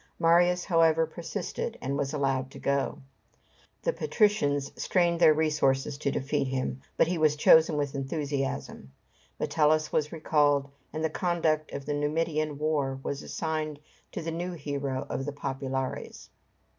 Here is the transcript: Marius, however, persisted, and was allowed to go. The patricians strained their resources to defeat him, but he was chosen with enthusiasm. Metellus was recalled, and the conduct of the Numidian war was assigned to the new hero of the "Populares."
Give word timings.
Marius, 0.17 0.65
however, 0.65 1.05
persisted, 1.05 1.77
and 1.79 1.95
was 1.95 2.11
allowed 2.11 2.49
to 2.49 2.57
go. 2.57 2.97
The 3.83 3.93
patricians 3.93 4.71
strained 4.75 5.19
their 5.19 5.35
resources 5.35 5.95
to 5.99 6.09
defeat 6.09 6.45
him, 6.47 6.81
but 6.97 7.05
he 7.05 7.19
was 7.19 7.35
chosen 7.35 7.77
with 7.77 7.93
enthusiasm. 7.93 8.91
Metellus 9.39 9.91
was 9.93 10.11
recalled, 10.11 10.71
and 10.91 11.03
the 11.05 11.09
conduct 11.11 11.71
of 11.71 11.85
the 11.85 11.93
Numidian 11.93 12.57
war 12.57 12.99
was 13.03 13.21
assigned 13.21 13.79
to 14.11 14.23
the 14.23 14.31
new 14.31 14.53
hero 14.53 15.05
of 15.07 15.27
the 15.27 15.33
"Populares." 15.33 16.31